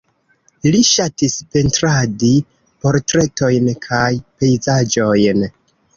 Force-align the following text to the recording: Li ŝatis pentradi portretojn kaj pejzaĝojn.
Li 0.75 0.79
ŝatis 0.91 1.35
pentradi 1.55 2.31
portretojn 2.85 3.69
kaj 3.87 4.11
pejzaĝojn. 4.41 5.45